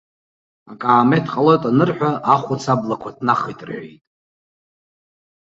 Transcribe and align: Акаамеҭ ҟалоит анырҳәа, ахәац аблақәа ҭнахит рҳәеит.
Акаамеҭ 0.71 1.25
ҟалоит 1.33 1.63
анырҳәа, 1.69 2.11
ахәац 2.33 2.63
аблақәа 2.73 3.15
ҭнахит 3.17 3.59
рҳәеит. 3.67 4.03